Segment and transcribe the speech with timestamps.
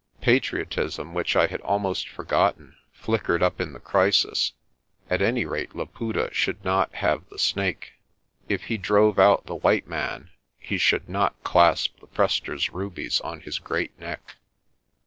[0.19, 4.53] Patriotism, which I had almost for gotten, flickered up in the crisis.
[5.11, 7.91] At any rate Laputa should not have the Snake.
[8.49, 13.41] If he drove out the white man, he should not clasp the Prester's rubies on
[13.41, 14.37] his great neck.